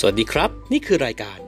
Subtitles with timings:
[0.00, 1.38] สวัสดีครับ นี่คือรายการ